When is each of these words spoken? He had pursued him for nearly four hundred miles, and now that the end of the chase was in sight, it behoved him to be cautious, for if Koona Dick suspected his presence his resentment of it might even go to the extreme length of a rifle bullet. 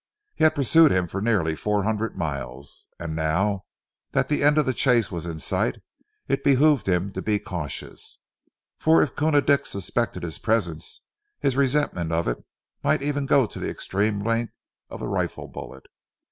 He 0.33 0.43
had 0.45 0.55
pursued 0.55 0.89
him 0.91 1.05
for 1.05 1.21
nearly 1.21 1.55
four 1.55 1.83
hundred 1.83 2.17
miles, 2.17 2.87
and 2.99 3.15
now 3.15 3.65
that 4.13 4.29
the 4.29 4.41
end 4.43 4.57
of 4.57 4.65
the 4.65 4.73
chase 4.73 5.11
was 5.11 5.27
in 5.27 5.37
sight, 5.37 5.75
it 6.27 6.43
behoved 6.43 6.87
him 6.89 7.11
to 7.11 7.21
be 7.21 7.37
cautious, 7.37 8.17
for 8.79 9.03
if 9.03 9.15
Koona 9.15 9.43
Dick 9.45 9.63
suspected 9.67 10.23
his 10.23 10.39
presence 10.39 11.01
his 11.39 11.55
resentment 11.55 12.11
of 12.11 12.27
it 12.27 12.43
might 12.83 13.03
even 13.03 13.27
go 13.27 13.45
to 13.45 13.59
the 13.59 13.69
extreme 13.69 14.19
length 14.21 14.57
of 14.89 15.03
a 15.03 15.07
rifle 15.07 15.47
bullet. 15.47 15.85